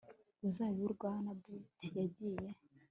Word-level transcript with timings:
ruzabibu 0.41 0.87
rwa 0.95 1.11
naboti 1.23 1.87
yagiye 1.97 2.47